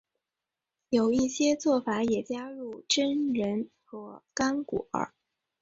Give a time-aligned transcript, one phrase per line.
[0.89, 4.89] 有一些做法也加入榛仁或干果。